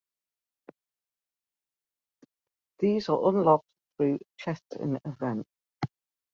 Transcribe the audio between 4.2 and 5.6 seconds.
chests in events.